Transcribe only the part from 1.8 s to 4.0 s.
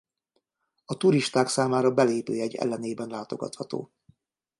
belépőjegy ellenében látogatható.